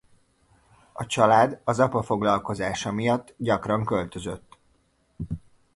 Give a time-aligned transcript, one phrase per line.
[0.93, 4.57] A család az apa foglalkozása miatt gyakran költözött.